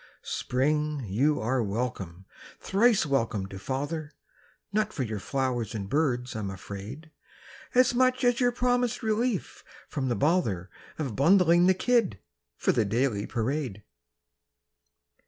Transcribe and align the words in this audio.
Spring, 0.23 1.05
you 1.07 1.39
are 1.39 1.61
welcome, 1.61 2.25
thrice 2.59 3.05
welcome 3.05 3.45
to 3.45 3.59
father; 3.59 4.11
Not 4.73 4.91
for 4.91 5.03
your 5.03 5.19
flowers 5.19 5.75
and 5.75 5.87
birds, 5.87 6.35
I'm 6.35 6.49
afraid, 6.49 7.11
As 7.75 7.93
much 7.93 8.23
as 8.23 8.39
your 8.39 8.51
promised 8.51 9.03
relief 9.03 9.63
from 9.87 10.09
the 10.09 10.15
bother 10.15 10.71
Of 10.97 11.15
bundling 11.15 11.67
the 11.67 11.75
kid 11.75 12.17
for 12.57 12.71
the 12.71 12.83
daily 12.83 13.27
parade. 13.27 13.83